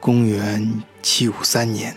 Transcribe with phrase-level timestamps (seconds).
[0.00, 1.94] 公元七五三年，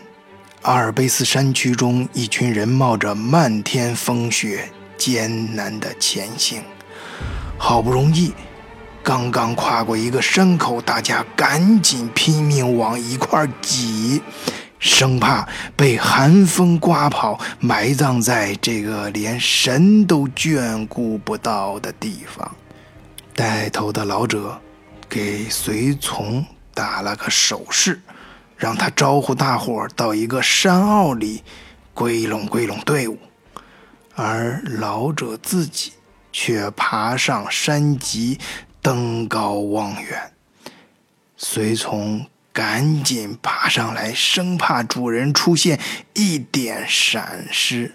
[0.64, 6.64] 阿尔卑斯山区中，一群人冒着漫天风雪，艰难地前行。
[7.58, 8.34] 好不容易，
[9.04, 14.20] 刚刚跨过一个山口，大家赶紧拼命往一块挤，
[14.80, 22.52] 生怕被寒风刮跑，埋葬在这个连神都眷顾不到的地方。
[23.36, 24.60] 带头的老者
[25.08, 26.44] 给随从。
[26.82, 28.02] 打了个手势，
[28.58, 31.44] 让他招呼大伙儿到一个山坳里
[31.94, 33.20] 归拢归拢队伍，
[34.16, 35.94] 而老者自己
[36.32, 38.40] 却爬上山脊，
[38.82, 40.34] 登高望远。
[41.38, 45.80] 随从赶紧爬上来，生怕主人出现
[46.16, 47.94] 一点闪失，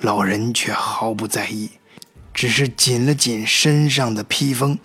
[0.00, 1.70] 老人却毫不在意，
[2.34, 4.78] 只是紧了紧身上的披风。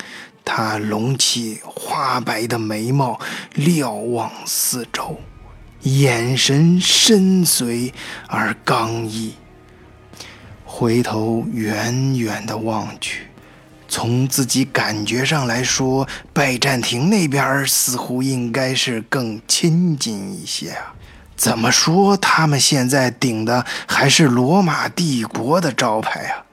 [0.43, 3.19] 他隆起花白的眉毛，
[3.53, 5.19] 瞭望四周，
[5.81, 7.93] 眼神深邃
[8.27, 9.35] 而刚毅。
[10.65, 13.27] 回头远远的望去，
[13.87, 20.95] 从自己感觉上来说，拜占庭那边似乎应该是更亲近一些啊。
[21.35, 26.45] 怎么说，他们现在顶的还是罗马帝国的招牌啊？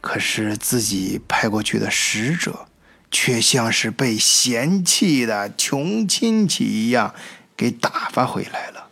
[0.00, 2.66] 可是自己派过去的使者。
[3.10, 7.14] 却像是被嫌弃的穷亲戚一样，
[7.56, 8.88] 给打发回来了。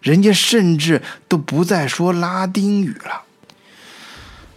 [0.00, 3.22] 人家甚至都不再说拉丁语了。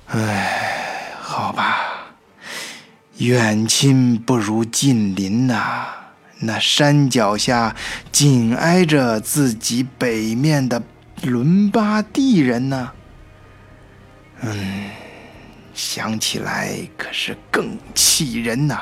[0.08, 2.16] 唉，好吧，
[3.18, 5.88] 远亲不如近邻呐。
[6.40, 7.76] 那山脚下
[8.12, 10.82] 紧挨着自己北面的
[11.24, 12.92] 伦巴第人呢？
[14.42, 14.90] 嗯。
[15.80, 18.82] 想起来可是更气人呐！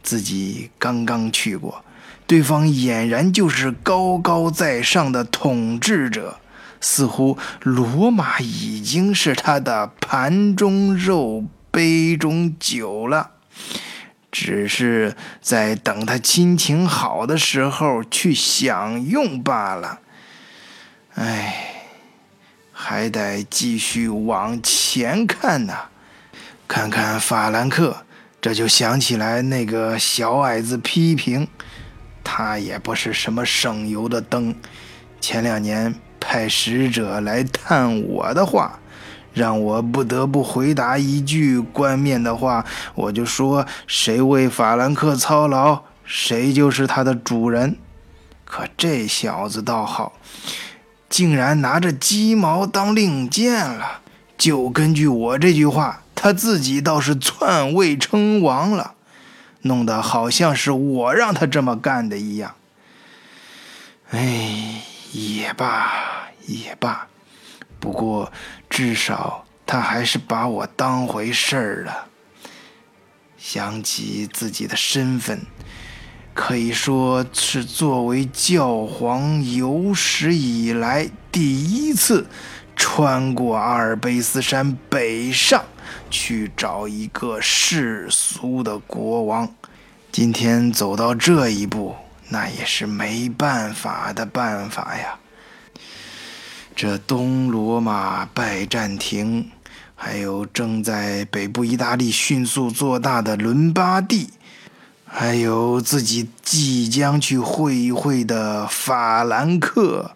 [0.00, 1.84] 自己刚刚去过，
[2.24, 6.38] 对方俨然就是高高在上的统治者，
[6.80, 13.32] 似乎罗马已经是他的盘中肉、杯中酒了，
[14.30, 19.98] 只是在等他心情好的时候去享用罢了。
[21.16, 21.82] 哎，
[22.72, 25.89] 还得继续往前看呐！
[26.70, 28.04] 看看法兰克，
[28.40, 31.48] 这就想起来那个小矮子批评，
[32.22, 34.54] 他也不是什么省油的灯。
[35.20, 38.78] 前两年派使者来探我的话，
[39.34, 42.64] 让我不得不回答一句冠冕的话，
[42.94, 47.76] 我就说谁为法兰克操劳，谁就是他的主人。
[48.44, 50.12] 可这小子倒好，
[51.08, 54.02] 竟然拿着鸡毛当令箭了，
[54.38, 55.99] 就根据我这句话。
[56.22, 58.92] 他自己倒是篡位称王了，
[59.62, 62.56] 弄得好像是我让他这么干的一样。
[64.10, 64.82] 哎，
[65.12, 67.08] 也罢也罢，
[67.78, 68.30] 不过
[68.68, 72.08] 至少他还是把我当回事儿了。
[73.38, 75.46] 想起自己的身份，
[76.34, 82.26] 可以说是作为教皇有史以来第一次
[82.76, 85.64] 穿过阿尔卑斯山北上。
[86.10, 89.48] 去找一个世俗的国王，
[90.10, 91.94] 今天走到这一步，
[92.28, 95.18] 那也是没办法的办法呀。
[96.74, 99.50] 这东罗马拜占庭，
[99.94, 104.30] 还有正在北部意大利迅速做大的伦巴第，
[105.04, 110.12] 还有自己即将去会一会的法兰克，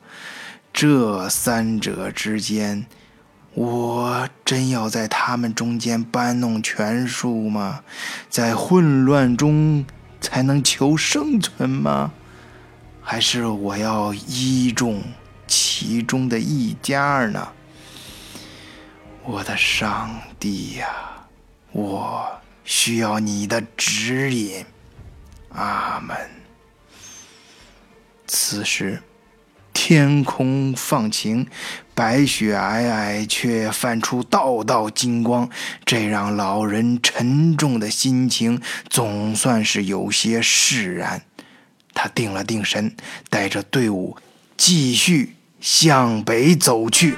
[0.72, 2.86] 这三者之间。
[3.54, 7.84] 我真要在他们中间搬弄权术吗？
[8.28, 9.86] 在混乱中
[10.20, 12.12] 才能求生存吗？
[13.00, 15.02] 还是我要依重
[15.46, 17.52] 其中的一家呢？
[19.22, 20.88] 我的上帝呀，
[21.70, 22.28] 我
[22.64, 24.66] 需要你的指引。
[25.50, 26.16] 阿门。
[28.26, 29.00] 此时。
[29.76, 31.46] 天空放晴，
[31.94, 35.48] 白雪皑皑，却泛出道道金光，
[35.84, 41.22] 这让老人沉重的心情总算是有些释然。
[41.94, 42.96] 他定了定神，
[43.30, 44.16] 带着队伍
[44.56, 47.16] 继续向北走去。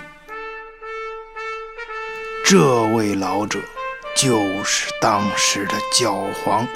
[2.45, 3.59] 这位老者
[4.15, 6.69] 就是当时的教皇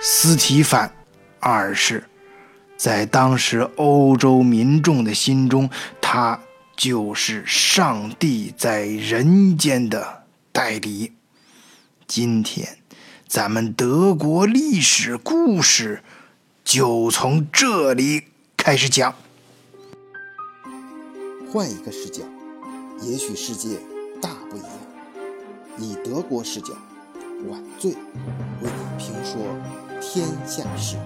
[0.00, 0.90] 斯提凡
[1.38, 2.04] 二世。
[2.76, 5.70] 在当时欧洲民众的心中，
[6.00, 6.40] 他
[6.76, 11.12] 就是上帝在人间的代理。
[12.06, 12.78] 今天，
[13.26, 16.02] 咱们德国历史故事
[16.64, 18.24] 就从这里。
[18.56, 19.14] 开始讲。
[21.52, 22.22] 换一个视角，
[23.02, 23.78] 也许世界
[24.22, 24.70] 大不一样。
[25.78, 26.72] 以德国视角，
[27.48, 27.98] 晚醉为
[28.62, 29.38] 你评说
[30.00, 30.96] 天下事。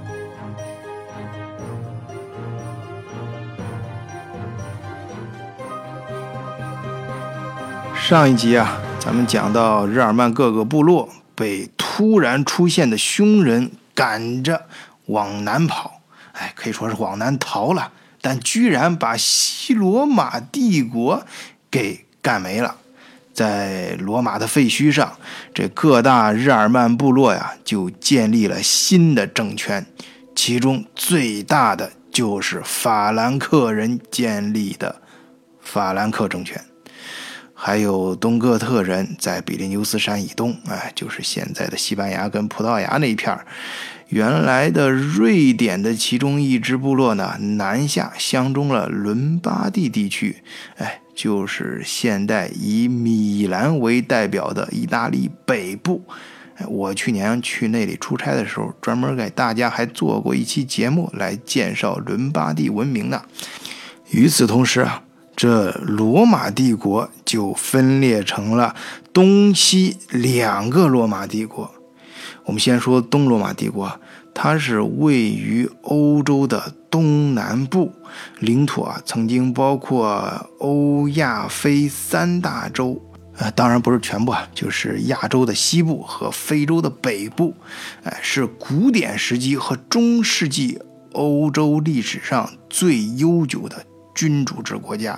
[8.08, 14.64] 上一集啊，咱们讲到日耳曼各个部落被突然出现的凶人赶着
[15.08, 16.00] 往南跑，
[16.32, 21.22] 哎，可以说是往南逃了，但居然把西罗马帝国
[21.70, 22.76] 给干没了。
[23.34, 25.18] 在罗马的废墟上，
[25.52, 29.84] 这各大日耳曼部落呀，就建立了新的政权，
[30.34, 35.02] 其中最大的就是法兰克人建立的
[35.60, 36.64] 法兰克政权。
[37.60, 43.36] 还有东哥特人在比利牛斯山以东，哎，就是现在的西班牙跟葡萄牙那一片。
[44.10, 50.36] 原来的瑞典的其中一支部落呢，南下相中了伦巴第地区，
[50.76, 56.04] 哎，就是现代以米兰为代表的意大利北部。
[56.68, 63.22] 我去年去那里出差的时候，专门给大家还做过一期节目来介绍伦巴第文明呢。
[64.12, 65.02] 与此同时啊。
[65.38, 68.74] 这罗马帝国就分裂成了
[69.12, 71.70] 东西两个罗马帝国。
[72.44, 74.00] 我们先说东罗马帝国，
[74.34, 77.92] 它是位于欧洲的东南部，
[78.40, 83.00] 领土啊曾经包括欧亚非三大洲，
[83.36, 87.54] 呃，当然不是全部啊，就是亚洲的西部和非洲的北部，
[88.02, 90.80] 哎，是古典时期和中世纪
[91.12, 93.86] 欧洲历史上最悠久的。
[94.18, 95.16] 君主制国家，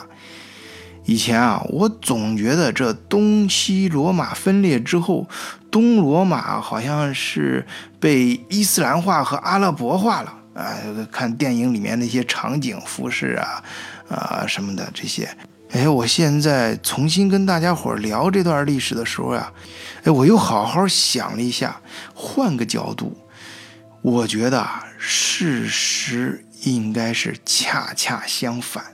[1.06, 5.26] 以前啊，我总觉得这东西罗马分裂之后，
[5.70, 7.66] 东罗马好像是
[7.98, 10.76] 被伊斯兰化和阿拉伯化了啊。
[11.10, 13.64] 看电影里面那些场景、服饰啊
[14.10, 15.34] 啊什么的这些，
[15.70, 19.50] 哎，我现在重新跟大家伙聊这段历史的时候呀，
[20.04, 21.80] 哎，我又好好想了一下，
[22.12, 23.16] 换个角度，
[24.02, 26.44] 我觉得啊事实。
[26.62, 28.84] 应该是恰恰相反。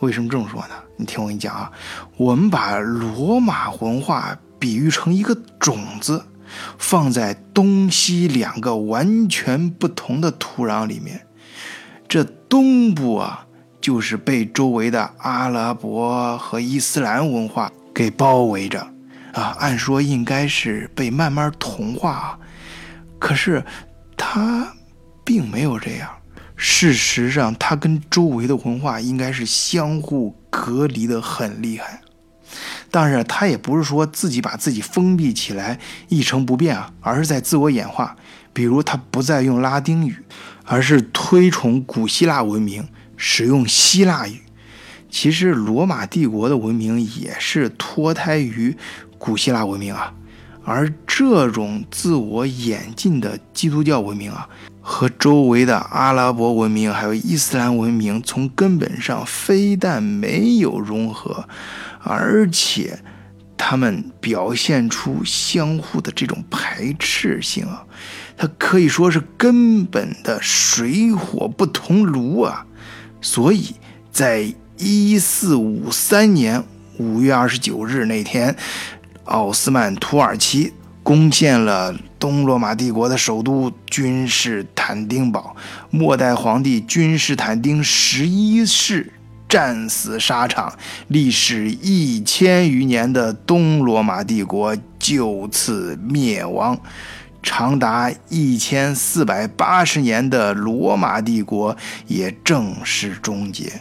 [0.00, 0.74] 为什么这么说呢？
[0.96, 1.72] 你听我跟你讲啊，
[2.16, 6.24] 我们把罗马文化比喻成一个种子，
[6.78, 11.26] 放在东西两个完全不同的土壤里面。
[12.08, 13.46] 这东部啊，
[13.80, 18.80] 就是被周围的阿拉伯和伊斯兰文化给包围着
[19.32, 19.56] 啊。
[19.58, 22.38] 按说应该是被慢慢同化，
[23.18, 23.64] 可是
[24.16, 24.72] 它
[25.24, 26.10] 并没有这样。
[26.60, 32.02] 事实上，它跟周围的文化应该是相互隔离的很厉害。
[32.90, 35.78] 但是，它也不是说自己把自己封闭起来
[36.08, 38.16] 一成不变啊，而是在自我演化。
[38.52, 40.16] 比如，它不再用拉丁语，
[40.64, 44.40] 而是推崇古希腊文明，使用希腊语。
[45.08, 48.76] 其实，罗马帝国的文明也是脱胎于
[49.16, 50.12] 古希腊文明啊。
[50.64, 54.48] 而这种自我演进的基督教文明啊。
[54.90, 61.46] 和周围的阿拉伯文明还有伊斯兰文明，从根本上非但没有融合，
[62.00, 62.98] 而且
[63.54, 67.84] 他们表现出相互的这种排斥性啊，
[68.34, 72.64] 它可以说是根本的水火不同炉啊。
[73.20, 73.74] 所以
[74.10, 76.64] 在一四五三年
[76.96, 78.56] 五月二十九日那天，
[79.24, 80.72] 奥斯曼土耳其。
[81.00, 85.54] 攻陷了东罗马帝国的首都君士坦丁堡，
[85.90, 89.12] 末代皇帝君士坦丁十一世
[89.48, 90.72] 战死沙场，
[91.06, 96.78] 历时一千余年的东罗马帝国就此灭亡，
[97.42, 101.76] 长达一千四百八十年的罗马帝国
[102.08, 103.72] 也正式终结。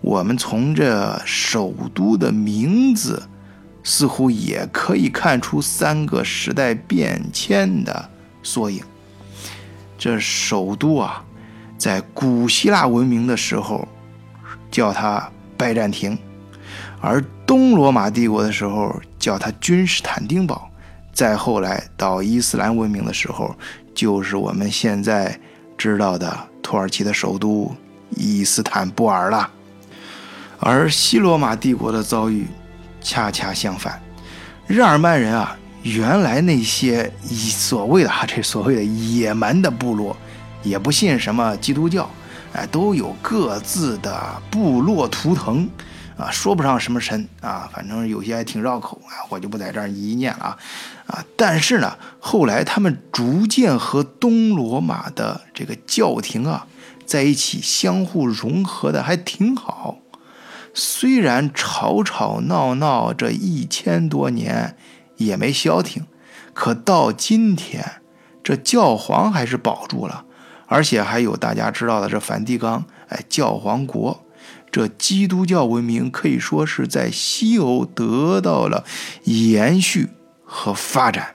[0.00, 3.22] 我们从这首都的名字。
[3.88, 8.10] 似乎也可以看出三个时代变迁的
[8.42, 8.84] 缩影。
[9.96, 11.24] 这首都啊，
[11.78, 13.88] 在古希腊文明的时候
[14.70, 16.18] 叫它拜占庭，
[17.00, 20.68] 而东罗马帝国的时候叫它君士坦丁堡，
[21.14, 23.56] 再后来到伊斯兰文明的时候，
[23.94, 25.40] 就是我们现在
[25.78, 27.74] 知道的土耳其的首都
[28.10, 29.50] 伊斯坦布尔了。
[30.58, 32.46] 而西罗马帝国的遭遇。
[33.00, 34.00] 恰恰相反，
[34.66, 40.16] 日耳曼人啊，原来那些以所谓的哈这所谓的野蛮的部落，
[40.62, 42.08] 也不信什么基督教，
[42.52, 45.68] 哎，都有各自的部落图腾，
[46.16, 50.58] 啊，说不上什么神啊，反正有些还挺绕口啊，我就不在这儿一一念了啊
[51.06, 51.24] 啊。
[51.36, 56.66] 但是呢，后来他们逐渐和东罗马的这个教廷啊
[57.06, 59.98] 在一起，相互融合的还挺好。
[60.80, 64.76] 虽然吵吵闹闹这一千多年
[65.16, 66.06] 也没消停，
[66.54, 68.00] 可到今天，
[68.44, 70.24] 这教皇还是保住了，
[70.66, 74.24] 而且还有大家知道的这梵蒂冈，哎，教皇国。
[74.70, 78.84] 这基督教文明可以说是在西欧得到了
[79.24, 80.10] 延续
[80.44, 81.34] 和发展，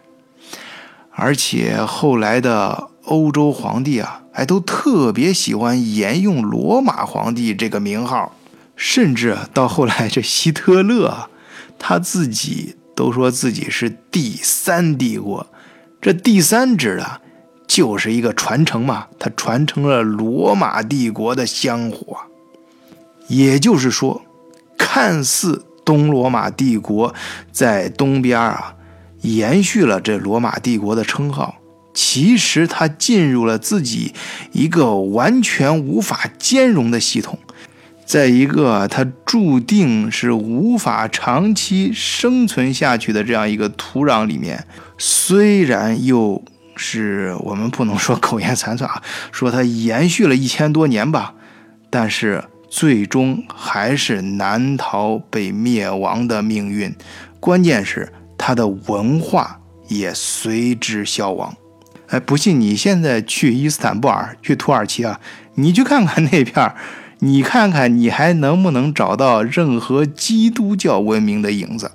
[1.12, 8.34] 而且后来的欧洲皇帝啊，还都特别喜欢沿用罗马皇帝这个名号，
[8.76, 11.30] 甚至到后来这希特勒
[11.78, 15.48] 他自己都说自己是第三帝国，
[16.02, 17.22] 这第三指的，
[17.68, 22.18] 就是一个传承嘛，他传承了罗马帝国的香火。
[23.28, 24.22] 也就是说，
[24.78, 27.16] 看似东罗马帝国
[27.52, 28.76] 在东边啊，
[29.22, 31.56] 延续了这罗马帝国的称号，
[31.94, 34.14] 其实他进入了自己
[34.52, 37.40] 一个完全无法兼容的系统，
[38.06, 44.66] 在一个它注定是无法长期生存下去的这样一个土壤里面，
[44.98, 46.44] 虽然又
[46.76, 51.36] 是我们不能说苟延残喘啊， 说它延续了一千多年吧，
[51.90, 52.44] 但是。
[52.76, 56.92] 最终还是难逃被灭亡的命运，
[57.40, 61.56] 关键是他的文化也随之消亡。
[62.08, 65.20] 哎，不信你现在去伊斯坦布尔、去土耳其啊，
[65.54, 66.76] 你去看看那片儿，
[67.24, 71.90] 你看看你还能不能找到任何基督教文明的影子？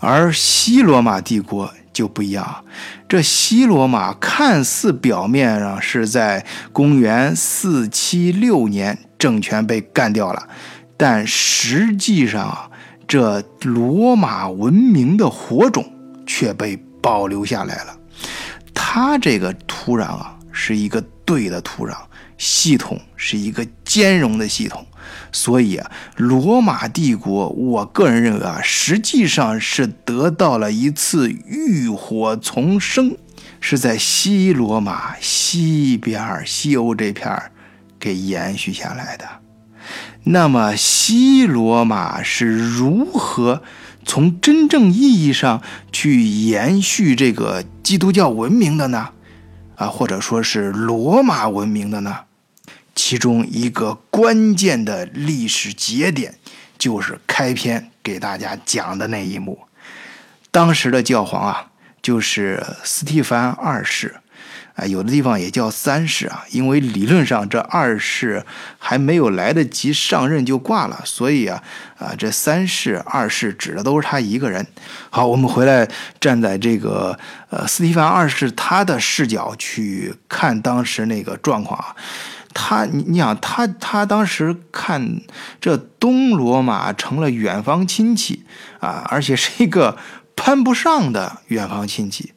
[0.00, 2.64] 而西罗马帝国就不一样，
[3.06, 8.98] 这西罗马看似表面上是在公元四七六年。
[9.18, 10.48] 政权被干掉了，
[10.96, 12.70] 但实际上啊，
[13.08, 15.84] 这罗马文明的火种
[16.24, 17.96] 却被保留下来了。
[18.72, 21.96] 它这个土壤啊，是一个对的土壤，
[22.38, 24.86] 系统是一个兼容的系统。
[25.30, 33.16] 所以啊，罗马帝国，我个人认为啊，实际上是得到了一次浴火重生，
[33.60, 37.50] 是在西罗马西边西欧这片儿。
[38.00, 39.26] 给延续下来的，
[40.22, 43.60] 那么西罗马是如何
[44.04, 49.08] 从真正意义上去延续这个基督教文明的呢？
[49.74, 52.18] 啊，或者说是罗马文明的呢？
[52.98, 56.34] 其中一个关键的历史节点，
[56.76, 59.56] 就是开篇给大家讲的那一幕。
[60.50, 61.70] 当时的教皇啊，
[62.02, 64.16] 就是斯蒂凡二世。
[64.74, 68.44] 啊，有的地方也叫三世啊，因为理论上这二世
[68.78, 71.62] 还没有来得及上任就挂了，所以啊，
[71.98, 74.64] 啊这三世、二世指的都是他一个人。
[75.10, 75.88] 好，我们回来
[76.20, 77.18] 站在这个
[77.50, 81.96] 呃斯蒂凡二世他的视角去看当时那个状况啊，
[82.60, 85.20] 他你你想他他当时看
[85.60, 88.42] 这东罗马成了远房亲戚
[88.80, 89.96] 啊，而且是一个
[90.34, 92.32] 攀不上的远房亲戚。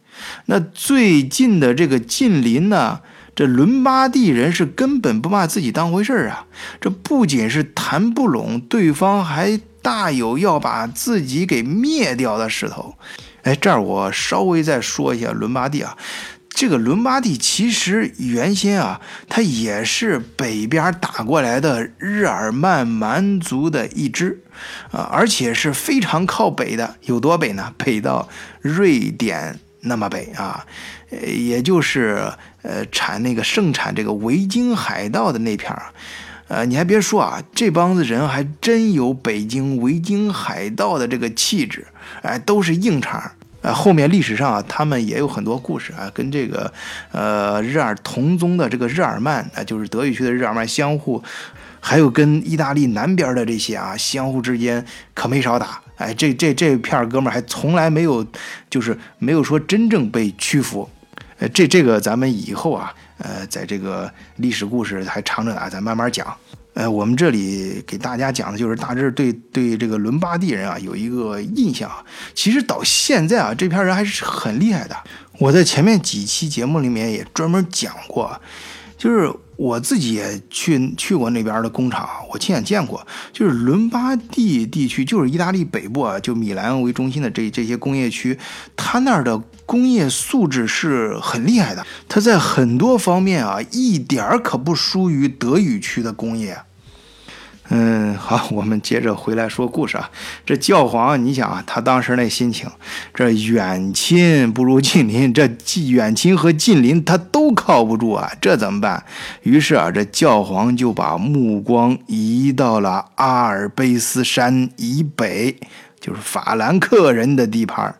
[0.45, 2.99] 那最近的这个近邻呢，
[3.35, 6.45] 这伦巴第人是根本不把自己当回事儿啊！
[6.79, 12.93] 这不仅是谈不拢，对方还大有要把自己给灭掉的势头。
[13.41, 15.97] 哎，这儿我稍微再说一下伦巴第啊，
[16.53, 24.43] 这个伦巴第其实原先啊，它也是北边打过来的日耳曼蛮族的一支
[24.91, 27.73] 啊，而且是非常靠北的，有多北呢？
[27.77, 28.29] 北到
[28.61, 29.59] 瑞典。
[29.83, 30.63] 那么北啊，
[31.09, 32.31] 也就是
[32.61, 35.91] 呃产那个盛产这个维京海盗的那片儿，
[36.49, 41.87] 呃，你还别说啊，这帮子人还真有北京维京海盗的这个气质，
[42.21, 43.33] 哎，都是硬茬。
[43.61, 46.71] 呃，后面历史上啊，他们也有很多故事啊，跟这个
[47.11, 51.23] 呃日耳同宗的这个日耳曼啊，就是德语区的日耳曼相互，
[51.79, 55.79] 还有跟意大利南边的这些啊，相互之间可没少打。
[55.97, 58.25] 哎，这这这片哥们儿还从来没有，
[58.69, 60.89] 就是没有说真正被屈服。
[61.37, 66.35] 呃，这这个咱们以后啊，呃，在这个历史故事还长着呢，咱慢慢讲。
[66.73, 71.91] 呃，我们这里给大家讲的就是大致对对这个伦巴第人啊有一个印象。
[72.33, 74.95] 其实到现在啊，这片人还是很厉害的。
[75.39, 78.39] 我在前面几期节目里面也专门讲过，
[78.97, 79.31] 就是。
[79.61, 88.35] 我自己也去去过那边的工厂，我亲眼见过，就是伦巴第地区，就是意大利北部啊，就米兰为中心的这这些工业区，
[88.75, 89.37] 它那儿的
[89.67, 96.57] 工业素质是很厉害的，它在很多方面啊，一点儿可不输于德语区的工业。
[97.73, 100.11] 嗯，好，我们接着回来说故事啊。
[100.45, 102.69] 这教皇，你想啊，他当时那心情，
[103.13, 105.49] 这远亲不如近邻，这
[105.87, 109.01] 远亲和近邻他都靠不住啊，这怎么办？
[109.43, 115.55] 于是啊，这教皇就把目光移到了阿尔卑斯山以北，
[116.01, 117.95] 就是法兰克人的地盘。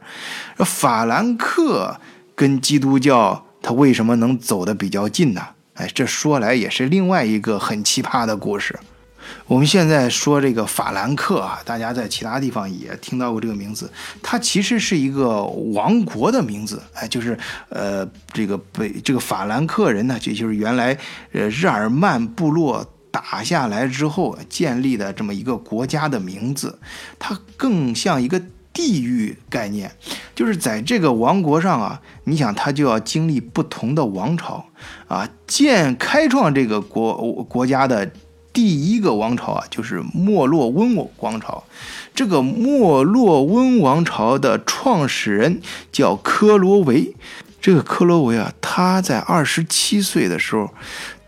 [0.58, 1.96] 这法兰克
[2.36, 5.42] 跟基督教，他为什么能走得比较近呢？
[5.76, 8.78] 哎，这说来也是另外一个很奇葩的故事。
[9.48, 13.92] 我们现在说这个法兰克啊，大家在其他地方也听到过这个名字。
[14.24, 17.38] 它其实是一个王国的名字，哎，就是
[17.70, 20.98] 呃，这个北这个法兰克人呢，就就是原来
[21.34, 26.80] 呃日耳曼部落打下来之后建立的这么一个国家的名字。
[27.20, 29.92] 它更像一个地域概念，
[30.34, 34.66] 就是在这个王国上啊，你想它就要经历不同的王朝
[35.10, 38.10] 啊，建开创这个国国家的。
[38.54, 41.64] 第一个王朝啊，就是莫洛温王朝。
[42.14, 47.16] 这个莫洛温王朝的创始人叫科罗维。
[47.62, 50.70] 这个科罗维啊，他在二十七岁的时候，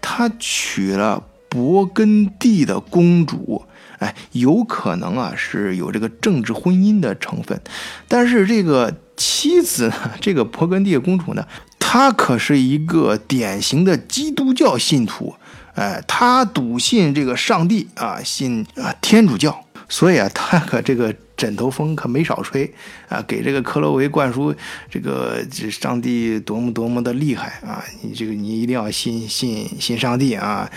[0.01, 3.63] 他娶了勃艮第的公主。
[3.99, 7.61] 哎，有可能啊是有这个政治婚姻的成分。
[8.09, 11.47] 但是这个妻子呢，这个勃艮第的公主呢，
[11.79, 15.35] 她可是一个典型的基督教信徒。
[15.75, 22.71] 哎，他笃信这个上帝啊，信啊天主教，所以啊， 他可这个枕头风可没少吹
[23.09, 24.53] 啊，给这个克罗维灌输
[24.89, 30.69] 这个这上帝多么多么的厉害啊，你这个你一定要信信信上帝啊，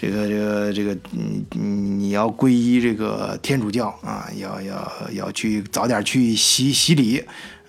[0.00, 7.24] 这个这个这个你你要皈依这个天主教啊，要要要去早点去洗洗礼。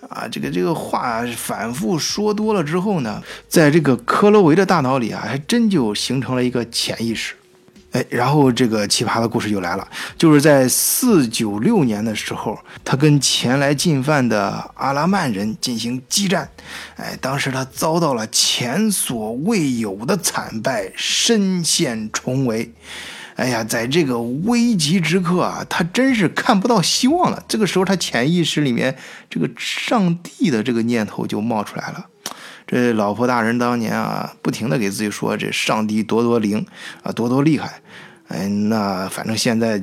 [0.08, 7.34] 啊，这个这个话反复说多了之后呢，在这个科罗维的大脑里啊，还真就形成了一个潜意识。
[7.92, 16.48] 哎，然后这个奇葩的故事就来了，就是在四九六年的时候，他跟前来进犯的阿拉曼人进行激战，
[16.96, 22.72] 哎，当时他遭到了前所未有的惨败，身陷重围。
[23.36, 27.42] 哎呀，在这个危急之刻啊，他真是看不到希望了。
[27.48, 28.96] 这个时候，他潜意识里面
[29.30, 32.06] 这个上帝的这个念头就冒出来了。
[32.66, 36.64] 这老婆大人当年啊，不停的给自己说这上帝多多灵
[37.02, 37.80] 啊，多多厉害。
[38.28, 39.82] 哎，那反正现在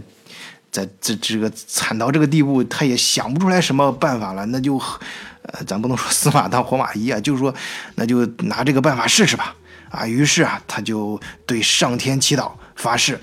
[0.71, 4.45] 在这这个惨到这个地步，他也想不出来什么办法了。
[4.47, 4.77] 那就，
[5.43, 7.53] 呃，咱不能说死马当活马医啊，就是说，
[7.95, 9.55] 那就拿这个办法试试吧。
[9.89, 12.51] 啊，于是啊，他就对上天祈祷。
[12.75, 13.19] 发誓，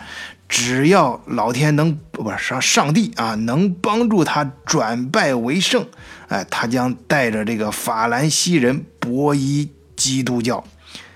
[0.51, 5.89] 只要老天能不是上上帝啊，能帮助他转败为胜，
[6.29, 10.63] 哎，他将带着这个法兰西人皈依基督教。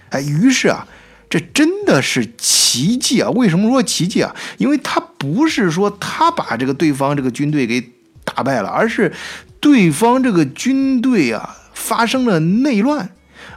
[0.09, 0.87] 哎，于是啊，
[1.29, 3.29] 这真的是奇迹啊！
[3.29, 4.35] 为什么说奇迹啊？
[4.57, 7.93] 因为他不是说他把这个对方这个军队给
[8.25, 9.13] 打败了，而是
[9.61, 13.11] 对方这个军队啊发生了内乱。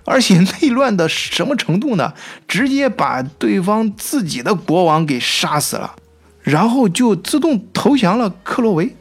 [0.06, 2.14] 而且内乱的什么程度呢？
[2.48, 5.96] 直接把对方自己的国王给杀死了，
[6.42, 8.96] 然后就自动投降了克洛维。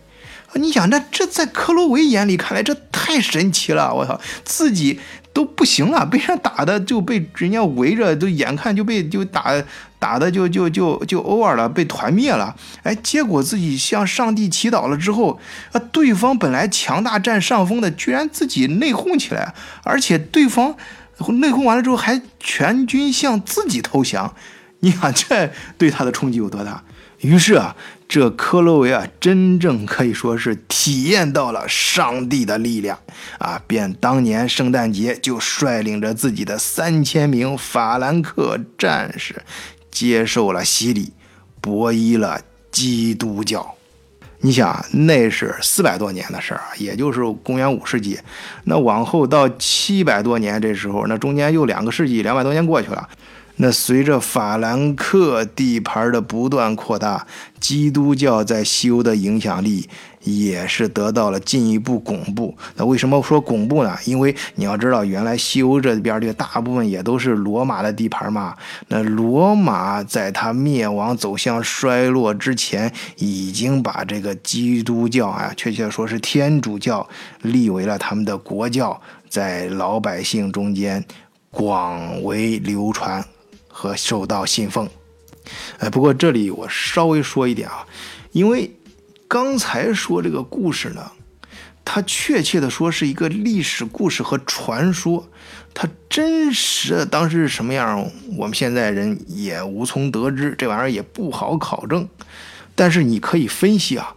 [0.54, 3.94] 你想，那这在克洛维眼里看来，这太神奇了！
[3.94, 5.00] 我操，自己
[5.32, 9.52] 都不行了， 被人打的就被人家围着，都眼看就被就打
[9.98, 12.54] 打的就就就就 over 了，被团灭了。
[12.82, 15.38] 哎，结果自己向上帝祈祷了之后，
[15.72, 20.74] 啊，对方本来强大占上风的，居然自己内讧起来，而且对方
[21.40, 24.34] 内讧完了之后还全军向自己投降。
[24.80, 26.82] 你想，这对他的冲击有多大？
[27.22, 27.74] 于是啊。
[28.08, 32.98] 这科洛维啊，真正可以说是体验到了上帝的力量
[33.38, 33.58] 啊！
[33.66, 39.42] 便当年圣诞节就率领着自己的三千名法兰克战士，
[39.90, 41.14] 接受了洗礼，
[41.62, 42.38] 皈依了
[42.70, 43.76] 基督教。
[44.40, 48.18] 你想，那是四百多年的事儿啊，也就是公元五世纪。
[48.64, 53.08] 那往后到七百多年，这时候，那中间又两个世纪，两百多年过去了。
[53.62, 57.24] 那随着法兰克地盘的不断扩大，
[57.60, 59.88] 基督教在西欧的影响力
[60.22, 62.56] 也是得到了进一步巩固。
[62.74, 63.96] 那为什么说巩固呢？
[64.04, 68.56] 因为你要知道，原来西欧这边这个大部分也都是罗马的地盘嘛。
[68.88, 77.08] 那罗马在它灭亡、走向衰落之前，已经把这个基督教啊，确切说是天主教，
[77.42, 81.04] 立为了他们的国教，在老百姓中间
[81.48, 83.24] 广为流传。
[83.82, 84.88] 和受到信奉，
[85.80, 87.84] 哎，不过这里我稍微说一点啊，
[88.30, 88.76] 因为
[89.26, 91.10] 刚才说这个故事呢，
[91.84, 95.28] 它确切的说是一个历史故事和传说，
[95.74, 102.08] 它真实的当时是什么样，我们现在人也无从得知，这玩意儿也不好考证。
[102.76, 104.14] 但是你可以分析啊。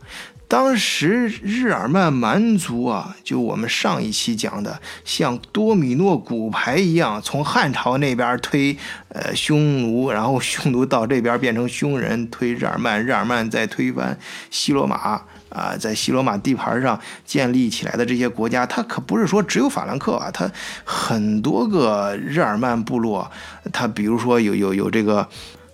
[0.47, 8.77] 当时日耳曼蛮族啊，就我们上一期讲的，像多米诺骨牌一样，从汉朝那边推
[9.09, 14.17] 呃匈奴，然后匈奴到这边变成匈人，推日耳曼，日耳曼再推翻
[14.51, 20.49] 西罗马啊，在西罗马地盘上建立起来的这些国家，它可不是说只有法兰克啊，它
[20.83, 23.29] 很多个日耳曼部落，
[23.73, 25.27] 它比如说有有有这个，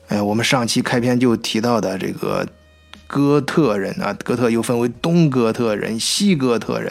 [0.08, 2.48] 呃，我们上期开篇就提到的这个。
[3.12, 6.90] 哥特人啊，哥特又分为东哥特人、西哥特人，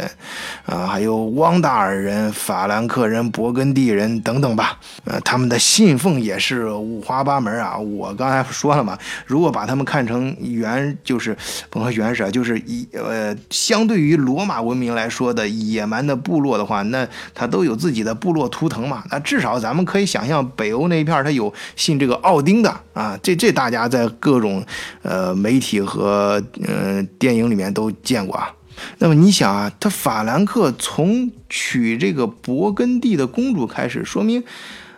[0.66, 4.78] 啊，还有汪达尔人、法兰克人、勃艮第人等等吧。
[5.06, 7.78] 呃，他们的信奉也是五花八门啊。
[7.78, 11.34] 我刚才说了嘛，如果把他们看成原，就是
[11.70, 19.02] 甭说原始啊，就是一呃，相对于罗马文明来说的野蛮的部落的话，那他都有自己的部落图腾嘛。
[19.10, 23.18] 那至少咱们可以想象，北欧那一片他有信这个奥丁的啊。
[23.22, 24.62] 这这大家在各种
[25.00, 28.52] 呃媒体和呃，嗯，电影里面都见过啊。
[28.98, 34.42] 那么你想啊，他法兰克从娶这个勃艮第的公主开始，说明，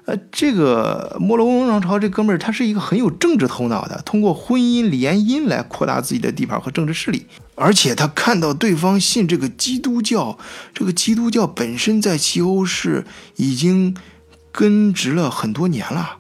[0.05, 7.27] 呃，这个莫洛翁王朝这哥们儿他是一个很有政治头脑的，通过婚姻联姻来扩大自己的地盘和政治势力。
[7.55, 10.39] 而且他看到对方信这个基督教，
[10.73, 13.05] 这个基督教本身在西欧是
[13.37, 13.97] 已经
[14.51, 16.19] 根植了很多年了。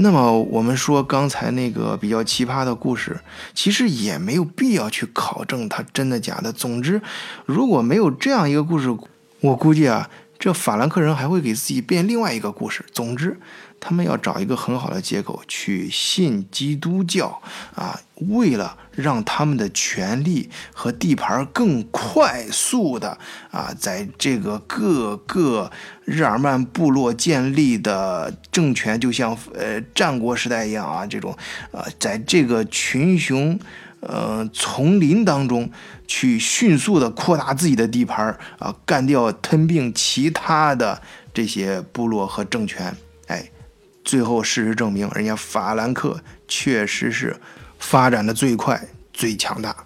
[0.00, 3.18] 那么我们说刚才那个比较奇葩的故事，
[3.54, 6.52] 其实也没有必要去考证它真的假的。
[6.52, 7.02] 总之，
[7.46, 8.96] 如果没有这样一个故事，
[9.40, 10.08] 我估计啊，
[10.38, 12.84] 这法兰克人还会给自己编另外一个故事。
[12.92, 13.38] 总之。
[13.80, 17.40] 他们要找一个很好的借口去信基督教
[17.74, 23.16] 啊，为了让他们的权力和地盘更快速的
[23.50, 25.70] 啊，在这个各个
[26.04, 31.36] 日耳曼部落建立的政权，就像呃战国时代一样啊，这种
[31.70, 33.58] 啊，在这个群雄
[34.00, 35.70] 呃丛林当中
[36.08, 41.00] 去迅速的扩大自己的地盘啊，干掉吞并其他的
[41.32, 42.96] 这些部落和政权。
[44.08, 46.18] 最后，事实证明，人家法兰克
[46.48, 47.36] 确实是
[47.78, 49.76] 发展的最快、最强大。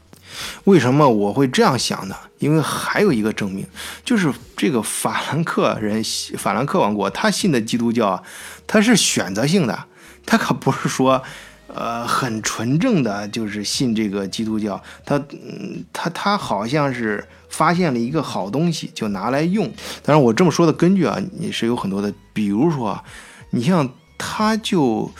[0.62, 2.14] 为什么我会这样想呢？
[2.38, 3.66] 因为还有一个证明，
[4.04, 6.00] 就是这个法兰克人、
[6.38, 8.22] 法兰克王国，他信的基督教，
[8.64, 9.87] 他是选择性的，
[10.24, 11.20] 他可不是说，
[11.66, 14.80] 呃，很纯正的，就是信这个基督教。
[15.04, 19.66] 他，嗯他，他好像是发现了一个好东西，就拿来用。
[20.04, 23.02] 当然，我这么说的根据啊，你是有很多的，比如说，
[23.50, 23.92] 你像。
[24.24, 25.11] 他就，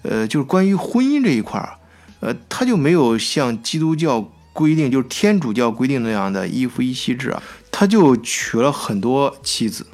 [0.00, 1.76] 呃，就是关于婚姻这一块儿，
[2.20, 9.86] 呃，他就没有像基督教规定，就是天主教规定那样的一夫一妻制啊，他就娶了很多妻子，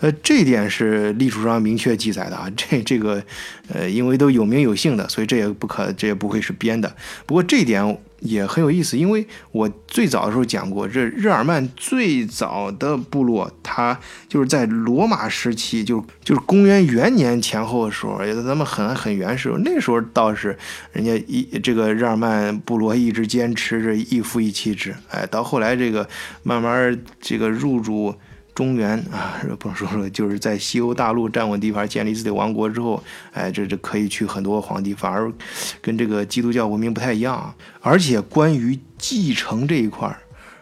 [0.00, 3.24] 呃，这点是历史上明确记载的啊， 这这个，
[3.72, 6.94] 呃，因为都有名有姓的，所以这也不可，这也不会是编的。
[7.24, 7.98] 不过这一点。
[8.22, 20.56] 也很有意思，因为我最早的时候讲过，这日耳曼最早的部落，它就是在罗马时期，就就是公元元年前后的时候，也咱们很很原始，那时候倒是
[20.92, 26.08] 人家一这个日耳曼部落一直坚持着一夫一妻制，哎，到后来这个
[26.42, 28.14] 慢慢这个入主。
[28.54, 35.32] 中原 啊，不能说说，就是在西欧大陆站稳地盘、建立自己的王国之后，哎，这这可以去很多皇帝，反而
[35.80, 37.54] 跟这个基督教文明不太一样。
[37.80, 40.18] 而且关于继承这一块儿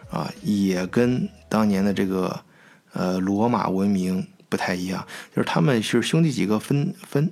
[0.09, 2.39] 啊，也跟当年的这个
[2.93, 7.31] 呃罗马文明不太一样，就是他们是兄弟几个分分。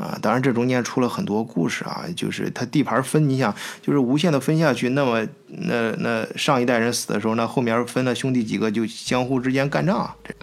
[0.00, 10.34] 啊，当然这中间出了很多故事啊，就是他地盘分，你想就是无限的分下去，那么那那上一代人死的时候，那后面分的兄弟几个就相互之间干仗，这，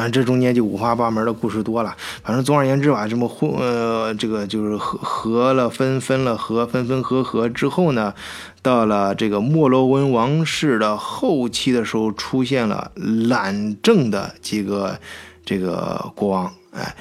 [0.00, 1.96] 啊，这中间就五花八门的故事多了。
[2.22, 8.14] 反正总而言之吧，这么混呃，这个就是合合了分，分了合，分分合合之后呢，
[8.62, 15.00] 到了这个莫罗文王室的后期的时候，出现了懒政的几个
[15.44, 16.94] 这个国王，哎，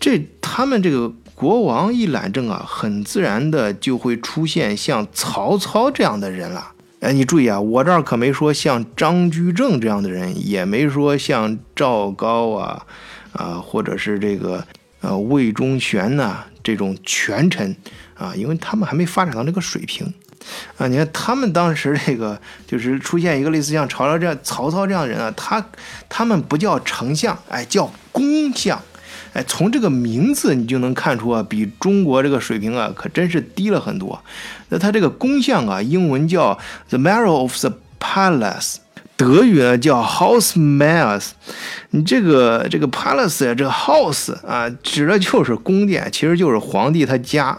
[0.00, 1.12] 这他们这个。
[1.34, 6.72] 国王一懒政啊，很自然的就会出现像曹操这样的人了。
[7.00, 12.86] 哎，你注意啊，我这儿可没说像张居正这样的人，也没说像赵高啊，
[13.32, 14.64] 啊，或者是这个
[15.00, 17.74] 呃魏忠贤呐这种权臣
[18.14, 20.14] 啊，因为他们还没发展到那个水平
[20.76, 20.86] 啊。
[20.86, 25.66] 你看他们当时这个就是出现一个类似像曹操这样、曹操这样的人啊，他
[26.08, 28.80] 他们不叫丞相，哎，叫公相。
[29.32, 34.22] 哎，从这个名字你就能看出啊，比中国这个水平啊，可真是低了很多。
[34.68, 38.76] 那他这个宫相啊，英文叫 the mayor of the palace，
[39.16, 41.34] 德语呢叫 House m a l s
[41.90, 47.58] 你这个这个 Palace 这个 House 啊，指的就是宫殿，其实就是皇帝他家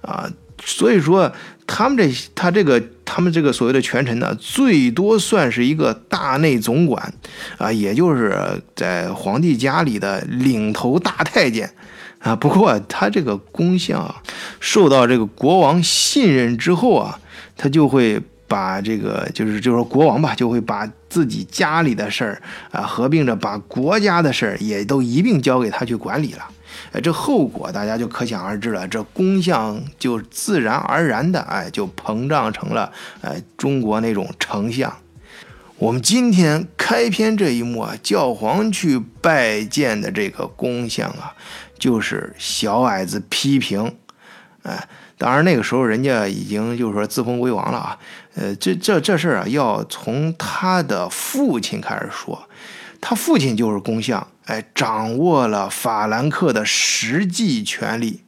[0.00, 0.28] 啊。
[0.64, 1.32] 所以说，
[1.66, 7.12] 他们这他这个他们这个所谓的权臣呢，最多算是一个大内总管
[7.58, 11.72] 啊，也就是在皇帝家里的领头大太监
[12.18, 12.34] 啊。
[12.36, 14.14] 不过他这个功相
[14.60, 17.18] 受到这个国王信任之后啊，
[17.56, 18.20] 他就会。
[18.48, 26.44] 把这个就是就是说国王吧，就会把自己家里的事儿啊合并着，把国家的事儿也都一并交给他去管理了。
[26.92, 28.86] 哎，这后果大家就可想而知了。
[28.88, 34.96] 这公相就自然而然的哎就膨胀成了哎中国那种丞相。
[35.76, 41.34] 我们今天开篇这一幕啊，教皇去拜见的这个公相啊，
[41.78, 43.96] 就是小矮子批评，
[44.62, 44.88] 哎。
[45.18, 47.96] 当然，那个时候人家已经就是说自封为王了啊。
[48.34, 52.48] 呃，这这这事儿啊，要从他的父亲开始说。
[53.02, 58.22] 他父亲就是公相，哎，掌握了法兰克的实际权力。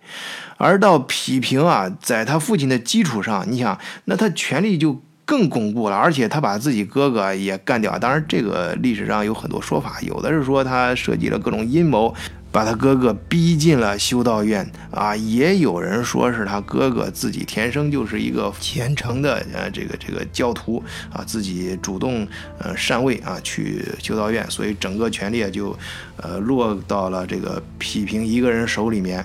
[0.57, 7.97] 而到匹平啊，在他父亲的基础上，你想，那他权力就更巩固了，而且他把自己哥哥也干掉。
[7.99, 12.13] 当然，这个历史上有很多说法，有的是说他设计了各种阴谋。
[12.55, 15.17] 把他哥哥逼进了修道院啊！
[15.17, 20.81] 也有人说是他哥哥自己天生就是一个虔诚的呃这个这个教徒
[21.13, 22.25] 啊，自己主动
[22.61, 25.77] 呃禅位啊去修道院，所以整个权力就
[26.17, 29.25] 呃落到了这个批评一个人手里面。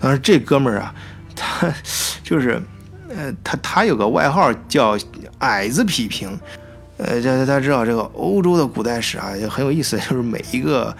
[0.00, 0.92] 但是这哥们儿啊，
[1.36, 1.72] 他
[2.24, 2.60] 就是
[3.08, 4.98] 呃他他有个外号叫
[5.38, 6.36] 矮子批评，
[6.96, 10.92] 呃大家大家知道这个欧洲的古代史啊也很有意思，就是每一个。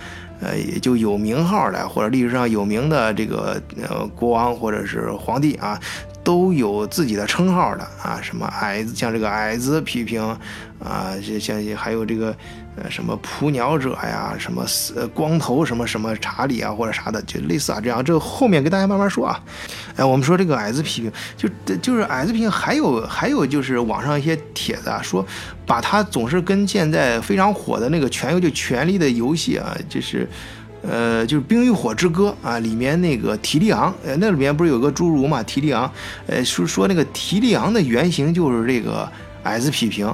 [0.44, 5.80] 呃，也就有名号的，或者历史上有名的这个呃国王或者是皇帝啊，
[6.22, 10.22] 都有自己的称号的啊，什么矮子，像这个矮子批评
[10.78, 12.36] 啊，像还有这个。
[12.76, 18.04] 呃，什么捕鸟者呀，什么呃光头，什么什么查理啊，或者啥的，就类似啊这样。
[18.04, 19.40] 这后面给大家慢慢说啊。
[19.94, 25.24] 哎，我们说这个矮子批评，就就是矮子批评，还有还有就是网上一些帖子啊，说
[25.64, 30.28] 把他总是跟现在非常火的那个《权游》就《权力的游戏》啊，就是
[30.82, 35.88] 呃就是《冰与火之歌》啊，里面那个提利昂，呃那里面不是有个侏儒嘛，提利昂，
[36.26, 39.08] 呃说说那个提利昂的原型就是这个
[39.44, 40.12] 矮子批评。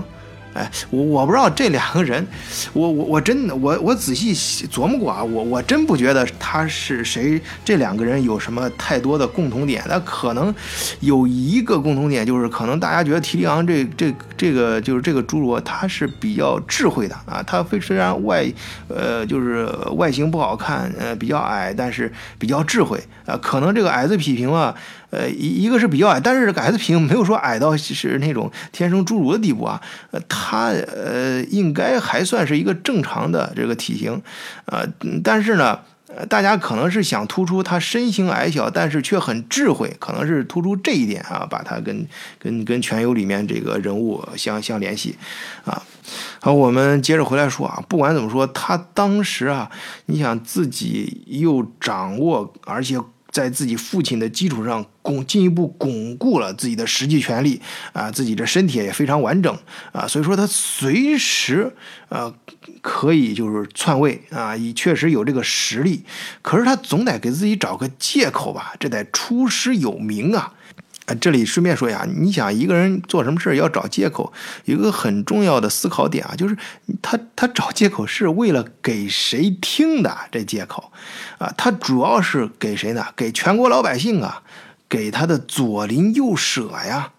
[0.52, 2.26] 哎，我我不知道这两个人，
[2.72, 4.34] 我我我真的我我仔细
[4.66, 9.80] 琢磨过啊，我我真不觉得他是谁，这两个人有什么太多的共同点。
[9.88, 10.52] 那可能
[10.98, 17.40] 有一个共同点，就是可能大家觉得提利昂这这这个就是这个侏儒，他是比较智慧的啊。
[17.46, 18.44] 他非虽然外
[18.88, 23.38] 呃就是外形不好看，呃比较矮，但是比较智慧啊。
[23.40, 24.74] 可能这个矮子批评啊。
[25.10, 29.80] 呃，一一个是比较矮，但是矮子平没有说矮到是那种天生侏儒的地步啊。
[30.12, 34.22] 呃，他呃应该还算是一个正常的这个体型，
[34.66, 34.86] 呃，
[35.24, 35.80] 但是呢，
[36.28, 42.06] 大家可能是想突出他身形矮小，但是却很智慧，可能是突出这一点啊，把他跟
[42.38, 45.16] 跟跟全游里面这个人物相相联系
[45.64, 45.82] 啊。
[46.40, 49.68] 好，我们接着回来说啊，不管怎么说，他当时啊，
[50.06, 52.96] 你想自己又掌握，而且。
[53.30, 57.60] 在自己父亲的基础上，巩进一步巩固了自己的实际权利
[57.92, 59.56] 啊，自己的身体也非常完整
[59.92, 61.72] 啊，所以说他随时
[62.08, 62.34] 呃
[62.80, 66.04] 可以就是篡位啊，也确实有这个实力，
[66.42, 70.54] 可是他总得给自己找个借口吧，这得出师有名啊。
[71.14, 74.32] 这里顺便说一下，你想一个人做什么事要找借口，
[74.64, 76.56] 有一个很重要的思考点啊，就是
[77.00, 80.16] 他他找借口是为了给谁听的？
[80.30, 80.92] 这借口
[81.38, 83.06] 啊，他主要是给谁呢？
[83.16, 84.42] 给全国老百姓啊，
[84.88, 87.12] 给他的左邻右舍呀。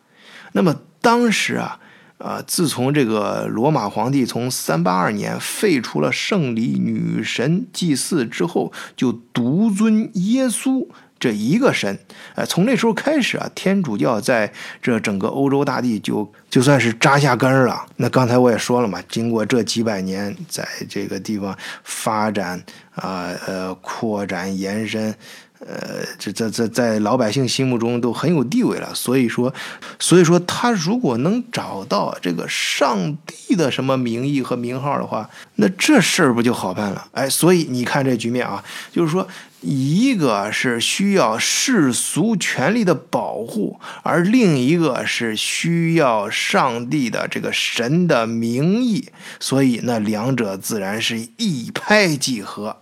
[0.54, 1.80] 那么当时啊，
[2.18, 10.88] 呃，自从这个罗马皇帝从三八二年废除了圣礼女神祭祀之后，就独尊耶稣。
[11.22, 11.98] 这一个神，
[12.34, 17.86] 呃，从那时候开始啊，天主教在这整个欧洲大地就就算是扎下根儿了。
[17.98, 22.62] 那刚才我也说了嘛，经过这几百年在这个地方发展
[22.96, 25.16] 啊，呃，扩展延伸。
[25.66, 28.94] 呃，这这这在老百姓心目中都很有地位了。
[28.96, 29.54] 所以说，
[30.00, 37.08] 所以说他如果能找到这个上帝的什么名义和名号的话，那这事儿不就好办了？
[37.14, 39.28] 哎，所以你看这局面啊，就是说，
[39.62, 52.78] 一个是需要世俗权力的保护，而另一个是需要上帝的这个神的名义，所以那两者自然是一拍即合。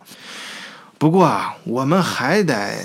[1.00, 2.76] 不过啊，我们还得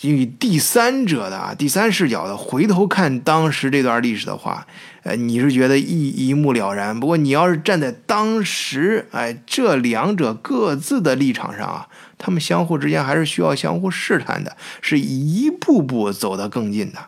[0.00, 4.64] 以第三者的啊，第三视角的回头看当时这段历史的话，
[5.02, 6.98] 呃，你是觉得一一目了然。
[7.00, 17.06] 不过你要是站在当时，哎，这两者各自的立场上啊，他们相互之间还是需要相互试探的，是一步步走得更近的。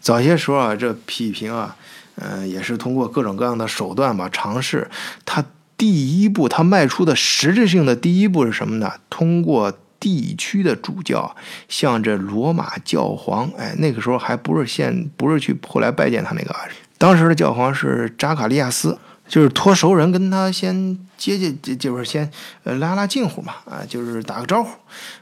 [0.00, 1.76] 早些时候啊，这批评啊，
[2.14, 4.88] 嗯，也是通过各种各样的手段吧，尝试。
[5.26, 5.44] 他
[5.80, 8.92] 第一步，他迈出的实质性的第一步是什么呢？
[9.08, 9.72] 通过。
[10.00, 11.36] 地区的主教
[11.68, 16.56] 向着罗马教皇，哎，那个时候还不是现，不是去后来拜见他那个，
[16.96, 18.98] 当时的教皇是扎卡利亚斯。
[19.30, 22.28] 就是托熟人跟他先接接，就是先
[22.64, 24.70] 呃拉拉近乎嘛，啊，就是打个招呼，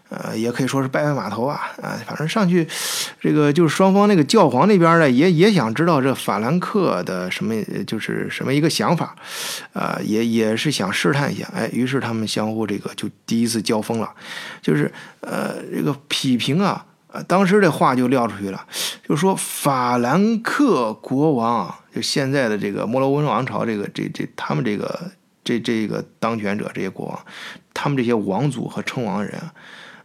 [0.08, 2.66] 呃，也可以说是拜拜码头啊，啊，反正上去，
[3.20, 7.54] 这个就是双方那个教皇那边呢，也也想知道这法兰克的什么，
[7.86, 9.14] 就是什么一个想法，
[9.74, 14.10] 啊，也也是想试探一下，哎，于是他们相互这个就第一次交锋了，
[14.62, 14.90] 就是
[15.20, 16.86] 呃这个批评啊。
[17.26, 18.64] 当时这话就撂出去了，
[19.08, 25.10] 就说法兰克国王，就现在的这个摩罗温王朝，这个这这他们这个
[25.42, 27.18] 这这个当权者这些国王，
[27.74, 29.34] 他们这些王族和称王人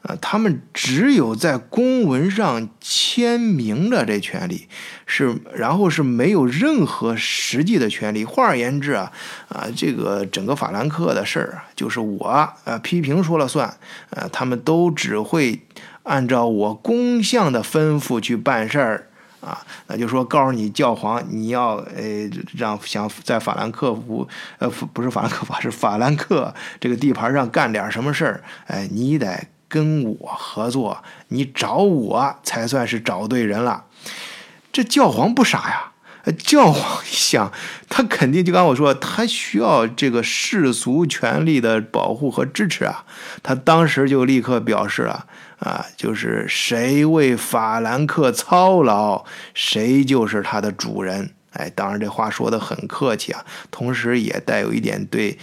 [0.01, 4.67] 啊，他们只有在公文上签名的这权利，
[5.05, 8.25] 是然后是没有任何实际的权利。
[8.25, 9.11] 换而言之啊，
[9.49, 13.77] 啊，这个整个法兰克的事儿啊就是我呃批评说了算，
[14.09, 15.61] 呃，他们都只会。
[16.05, 19.07] 按照我公相的吩咐去办事儿
[19.43, 24.27] 啊，那就说告诉你教皇，你要呃让想在法兰克福
[24.59, 33.85] 呃不是法兰克法是法兰克这个地盘上干点什么事儿，哎，你得跟我合作，你找我才算是找对人了。
[34.71, 35.91] 这教皇不傻呀，
[36.37, 37.51] 教皇一想
[37.89, 43.03] 他肯定就刚我说，他需要这个世俗权力的保护和支持啊，
[43.43, 45.25] 他当时就立刻表示了。
[45.63, 49.23] 啊，就是谁为法兰克操劳，
[49.53, 51.33] 谁就是他的主人。
[51.51, 55.37] 哎，当然这话说的很客气啊，同时也带有一点对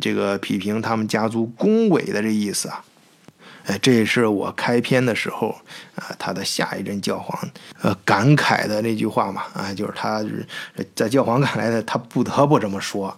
[0.00, 2.82] 这个批评他们家族恭维的这意思啊。
[3.66, 5.54] 哎，这也是我开篇的时候
[5.94, 7.48] 啊，他的下一任教皇
[7.82, 9.42] 呃感慨的那句话嘛。
[9.54, 10.24] 啊，就是他
[10.94, 13.16] 在教皇看来的，他不得不这么说。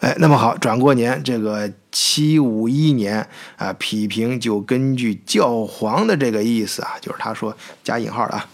[0.00, 8.48] 哎，那么好，转过年，这个七五一年啊，匹平就根据教皇的这个意思啊，就是他说加引号的啊。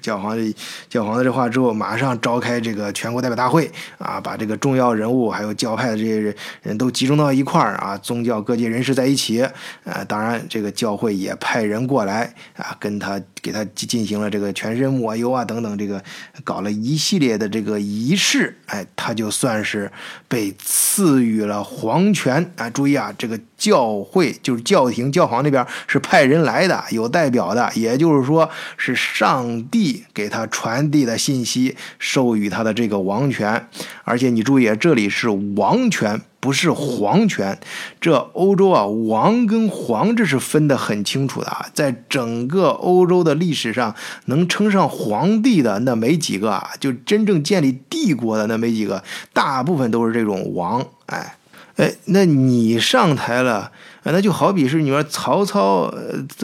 [0.00, 0.54] 教皇的
[0.88, 9.42] 教皇的这话之后，马上召开这个全国代表大会啊，把这个重要人物还有教派的这些人人都集中到一块儿啊，宗教各界人士在一起
[9.84, 16.02] 啊，当然这个教会也派人过来啊，跟他给他进行了这个全身抹油啊等等，这个
[16.44, 19.90] 搞了一系列的这个仪式，哎，他就算是
[20.28, 22.68] 被赐予了皇权啊。
[22.70, 29.85] 注意啊，这个教会就是教廷教皇那边是派人来的，有代表的，也就是说是上帝。
[30.14, 33.68] 给他传递的信息，授予他的这个王权，
[34.04, 37.58] 而且你注意，这里是王权，不是皇权。
[38.00, 41.66] 这欧洲啊，王跟皇这是分得很清楚的啊。
[41.74, 43.94] 在整个欧洲的历史上，
[44.26, 50.86] 能称上皇帝的那没几个啊，就真正建立帝国的那没几个，大部分都是这种王。
[51.06, 51.36] 哎，
[51.76, 53.72] 哎，那你上台了。
[54.12, 55.92] 那就好比是你说曹操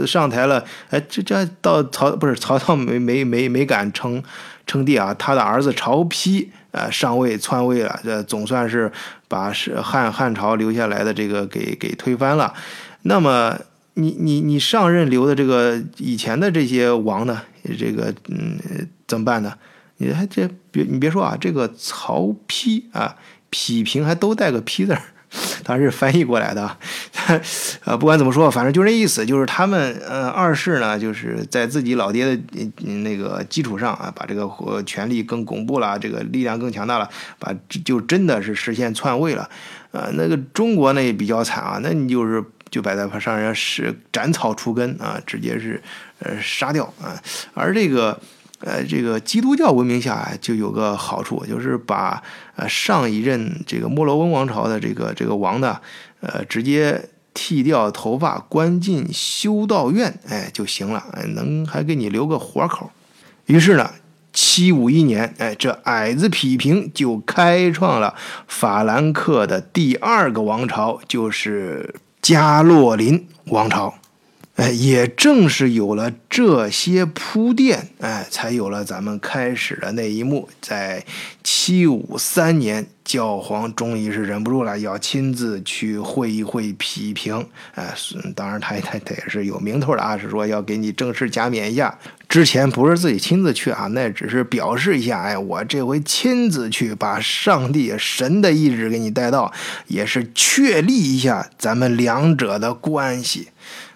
[0.07, 4.22] 上台了，哎，这这到曹不是曹操没没没没敢称
[4.66, 8.90] 称帝啊，他的儿子曹丕呃上位篡位了，这总算是
[9.29, 12.53] 把是汉汉朝留下来的这个给给推翻了。
[13.03, 13.59] 那么
[13.94, 17.42] 你你你上任留的这个以前的这些王呢，
[17.79, 18.59] 这个嗯
[19.07, 19.55] 怎么办呢？
[19.98, 23.14] 你还这别你别说啊，这个曹丕啊，
[23.51, 25.03] 批评还都带个批字儿。
[25.64, 26.77] 他是翻译过来的，
[27.85, 32.42] 呃，不管怎么说，反正就这意思，就是他们，呃，二世呢，就是在自己老爹的
[33.03, 39.49] 那个基础上啊，把这个权力更巩固了，这个力量更强大了，把就真的是实现篡位了，
[39.92, 45.83] 呃，那个中国呢也比较惨啊，那你就是就摆在上人是斩草除根啊，直接是
[46.18, 47.16] 呃杀掉啊，
[47.55, 48.21] 而这个。
[48.64, 52.22] 呃，这个基督教文明下就有个好处，就是把
[52.57, 55.79] 呃上一任这个莫罗温王朝的这个这个王呢，
[56.20, 62.90] 呃，直接剃掉头发，关进修道院，哎就行了，能还给你留个活口。
[63.46, 63.90] 于是呢，
[64.33, 68.14] 七五一年，哎，这矮子匹平就开创了
[68.46, 73.95] 法兰克的第二个王朝，就是加洛林王朝。
[74.57, 80.46] 哎，也正是有了这些铺垫，哎，才有了咱们开始的那一幕。
[80.61, 81.05] 在
[81.42, 87.46] 七五三年，教皇终于是忍不住了，要亲自去会一会批评。
[87.74, 87.94] 哎，
[88.36, 91.98] 当然他他他也是有名头的啊，是说要给你正式加冕一下。
[92.28, 99.50] 之前不是自己亲自去啊，那只是表示一下，哎，我这回亲自去，把上帝神的意志给你带到，
[99.86, 103.48] 也是确立一下咱们两者的关系。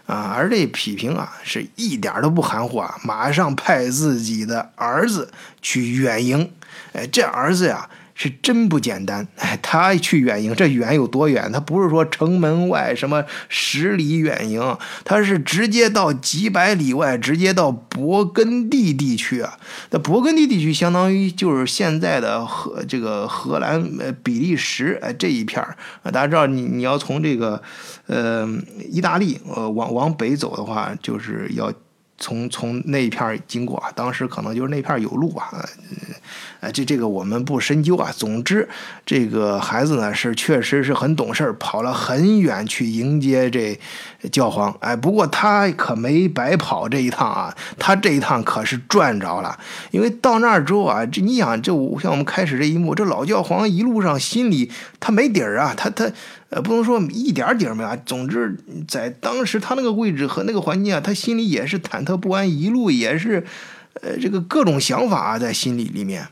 [0.07, 6.53] 啊，而这批评啊，是一点都不含糊啊，马上派自己的儿子去远迎。
[6.93, 7.89] 哎，这儿子呀。
[8.19, 11.53] 是真不简单，哎，他去远迎，这远有多远？
[11.53, 19.59] 他不是说城门外什么十里远迎，他是直接到几百里外，直接到勃艮第地区啊。
[19.91, 26.11] 那勃艮第地区相当于就是现在的荷这个荷兰、呃比利时哎这一片儿啊。
[26.11, 27.61] 大家知道，你你要从这个
[28.07, 28.49] 呃
[28.91, 31.71] 意大利呃往往北走的话，就是要
[32.19, 35.65] 从从那一片经过啊，当时可能就是那片有路吧啊。
[36.61, 38.11] 哎，这这个我们不深究啊。
[38.17, 38.67] 总之，
[39.05, 43.79] 这个孩子呢是确实是很懂事跑了很远去迎接这
[44.33, 44.75] 教皇。
[44.81, 49.59] 哎，不过他可没白跑这一趟啊，他这一趟可是赚着了。
[49.91, 56.11] 因为到那儿之后啊，这你想，这像我们开始这一幕，这老教皇一路上心里他没底儿啊，他他
[56.57, 57.99] 呃不能说一点底儿没有。
[58.07, 58.57] 总之，
[58.89, 63.45] 在当时他那个位置和那个环境啊，他心里也是忐忑不安，一路也是
[64.01, 66.29] 呃这个各种想法啊在心里里面。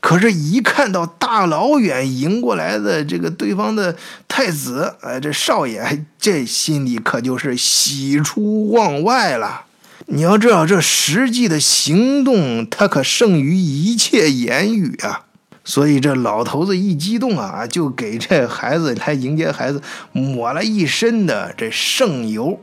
[0.00, 3.94] 可是，一看到大老远迎过来的这个对方的
[4.26, 9.66] 太子，哎，这少爷，这心里可就是喜出望外了。
[10.06, 15.26] 你要知道，这实际的行动，他可胜于一切言语啊。
[15.62, 19.82] 所以，这老头子一激动啊，就给这孩子来迎接孩子
[20.12, 22.58] 抹了一身的这圣油。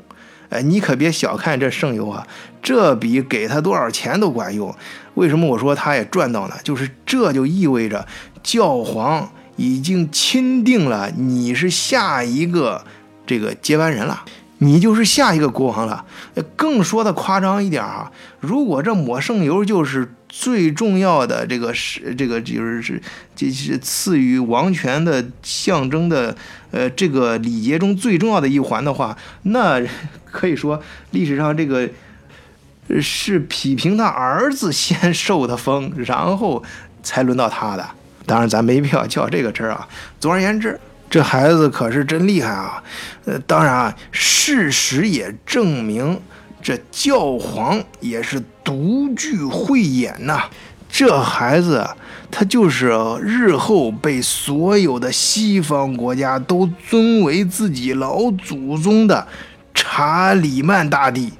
[0.50, 2.26] 哎，你可别小看这圣油啊，
[2.62, 4.74] 这比给他多少钱都管用。
[5.16, 6.56] 为什么我说他也赚到呢？
[6.64, 8.08] 就是这就意味着
[8.42, 12.86] 教皇已经钦定了你是下一个
[13.26, 14.24] 这个接班人了，
[14.60, 16.06] 你就是下一个国王了。
[16.56, 23.02] 更说的夸张一点啊，如果这抹圣油就是最重要的这个是这个就是是
[23.36, 26.36] 这是赐予王权的象征的
[26.72, 29.82] 呃这个礼节中最重要的一环的话，那
[30.26, 31.90] 可以说历史上这个。
[33.02, 36.64] 是匹平他儿子先受的封，然后
[37.04, 37.86] 才轮到他的。
[38.26, 39.86] 当然，咱没必要较这个真儿啊。
[40.22, 42.82] 总而言之，这孩子可是真厉害啊。
[43.26, 46.18] 呃，当然啊，事实也证明，
[46.62, 50.44] 这教皇也是独具慧眼呐。
[50.90, 51.88] 这孩子，
[52.30, 52.90] 他就是
[53.22, 59.26] 日后被所有的西方国家都尊为自己老祖宗的
[59.74, 61.32] 查理曼大帝。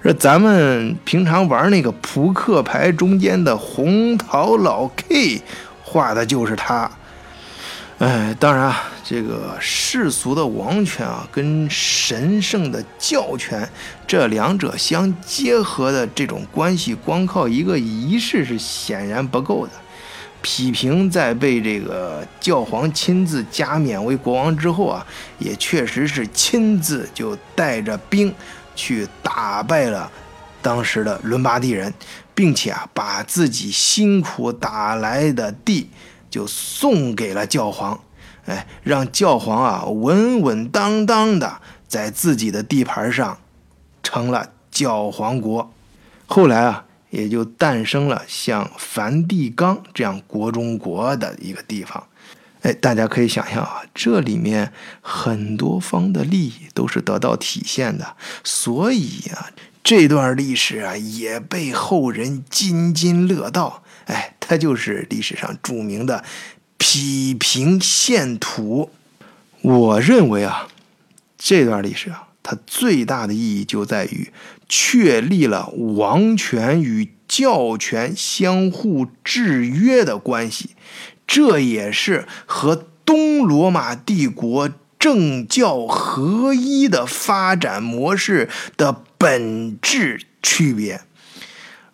[0.00, 5.42] 这咱们平常玩那个扑克牌中间的红桃老 K，
[5.82, 6.88] 画的就是他。
[7.98, 13.68] 哎，当然啊，这个世俗的王权啊，跟神圣的教权
[14.06, 19.72] 这两者相结合的这种关系，光靠一个仪式是显然不够的。
[20.42, 25.04] 匹平在被这个教皇亲自加冕为国王之后啊，
[25.38, 28.34] 也确实是亲自就带着兵。
[28.78, 30.12] 去打败了
[30.60, 31.90] 当时的伦巴第人，
[32.34, 35.88] 并且啊，把自己辛苦打来的地
[36.36, 37.98] 就送给了教皇，
[38.44, 43.38] 哎，让教皇啊稳稳当当的在自己的地盘上
[44.02, 45.72] 成了教皇国。
[46.26, 52.06] 后来啊，也就诞生了像梵蒂冈这样国中国的一个地方。
[52.60, 54.70] 哎，大家可以想象啊，这里面
[55.00, 58.14] 很多方的利益都是得到体现的，
[58.44, 59.48] 所以啊，
[59.82, 63.82] 这段历史啊也被后人津津乐道。
[64.06, 66.24] 哎，它就是历史上著名的
[66.78, 68.90] 匹平献土。
[69.62, 70.68] 我认为啊，
[71.38, 74.32] 这段历史啊，它最大的意义就在于
[74.68, 80.70] 确立了王权与教权相互制约的关系。
[81.26, 91.02] 这也是和东罗马帝国政教合一的发展模式的本质区别。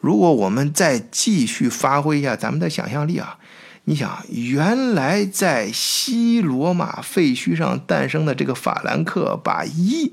[0.02, 3.38] 如果我们再继续发挥一下咱们的想象力啊，
[3.84, 10.10] 你想，原来在西罗马废墟上诞生的这个法兰克，把一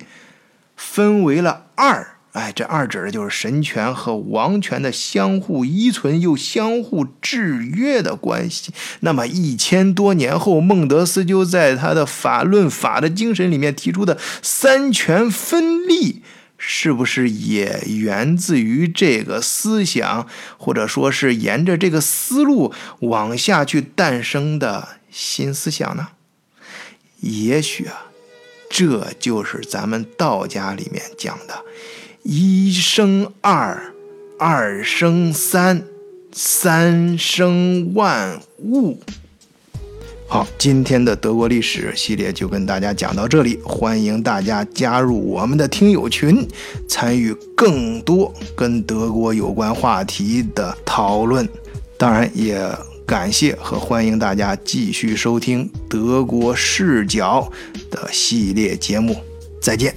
[0.76, 2.16] 分为了二。
[2.34, 8.72] 哎，这二指的就是神权和王权的相互依存又相互制约的关系。
[9.00, 16.22] 那么一千多年后，孟德斯鸠在他的《法论法的精神》里面提出的三权分立，
[16.62, 26.10] 是不是也源自于这个思想，或者说是沿着这个思路往下去诞生的新思想呢？
[27.22, 28.08] 也许啊，
[28.70, 31.64] 这就是咱们道家里面讲的
[32.24, 33.94] “一生二，
[34.38, 35.86] 二生三，
[36.32, 39.02] 三生万物”。
[40.32, 46.48] 好，今天的德国历史系列就跟大家讲到这里，欢迎大家加入我们的听友群，
[46.88, 51.50] 参与更多跟德国有关话题的讨论。
[51.98, 52.64] 当然，也
[53.08, 57.52] 感谢和欢迎大家继续收听德国视角
[57.90, 59.16] 的系列节目。
[59.60, 59.96] 再见。